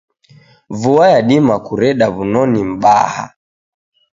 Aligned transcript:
Vua 0.81 1.05
yadima 1.13 1.55
kureda 1.65 2.05
wunoni 2.15 2.61
m'baha. 2.71 3.25